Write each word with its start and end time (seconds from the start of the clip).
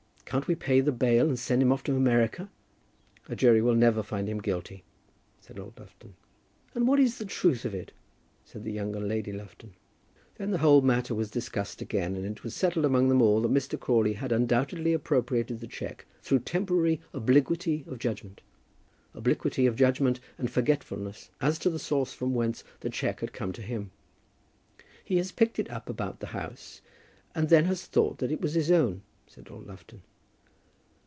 Can't 0.31 0.47
we 0.47 0.55
pay 0.55 0.79
the 0.79 0.93
bail, 0.93 1.27
and 1.27 1.37
send 1.37 1.61
him 1.61 1.73
off 1.73 1.83
to 1.83 1.93
America?" 1.97 2.49
"A 3.27 3.35
jury 3.35 3.61
will 3.61 3.75
never 3.75 4.01
find 4.01 4.29
him 4.29 4.37
guilty," 4.39 4.85
said 5.41 5.59
Lord 5.59 5.77
Lufton. 5.77 6.13
"And 6.73 6.87
what 6.87 7.01
is 7.01 7.17
the 7.17 7.25
truth 7.25 7.65
of 7.65 7.75
it?" 7.75 7.91
asked 8.45 8.63
the 8.63 8.71
younger 8.71 9.01
Lady 9.01 9.33
Lufton. 9.33 9.73
Then 10.35 10.51
the 10.51 10.59
whole 10.59 10.81
matter 10.81 11.13
was 11.13 11.31
discussed 11.31 11.81
again, 11.81 12.15
and 12.15 12.25
it 12.25 12.45
was 12.45 12.55
settled 12.55 12.85
among 12.85 13.09
them 13.09 13.21
all 13.21 13.41
that 13.41 13.51
Mr. 13.51 13.77
Crawley 13.77 14.13
had 14.13 14.31
undoubtedly 14.31 14.93
appropriated 14.93 15.59
the 15.59 15.67
cheque 15.67 16.05
through 16.21 16.39
temporary 16.39 17.01
obliquity 17.13 17.83
of 17.85 17.99
judgment, 17.99 18.39
obliquity 19.13 19.65
of 19.65 19.75
judgment 19.75 20.21
and 20.37 20.49
forgetfulness 20.49 21.29
as 21.41 21.59
to 21.59 21.69
the 21.69 21.77
source 21.77 22.13
from 22.13 22.33
whence 22.33 22.63
the 22.79 22.89
cheque 22.89 23.19
had 23.19 23.33
come 23.33 23.51
to 23.51 23.61
him. 23.61 23.91
"He 25.03 25.17
has 25.17 25.33
picked 25.33 25.59
it 25.59 25.69
up 25.69 25.89
about 25.89 26.21
the 26.21 26.27
house, 26.27 26.79
and 27.35 27.49
then 27.49 27.65
has 27.65 27.85
thought 27.85 28.19
that 28.19 28.31
it 28.31 28.39
was 28.39 28.53
his 28.53 28.71
own," 28.71 29.01
said 29.27 29.49
Lord 29.49 29.67
Lufton. 29.67 30.03